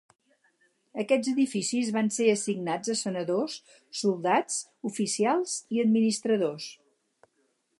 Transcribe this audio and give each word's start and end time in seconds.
Aquests 1.01 1.27
edificis 1.31 1.91
van 1.97 2.09
ser 2.15 2.29
assignats 2.31 2.93
a 2.93 2.95
sanadors, 3.01 3.59
soldats, 3.99 4.57
oficials 4.91 5.55
i 5.77 5.85
administradors. 5.85 6.67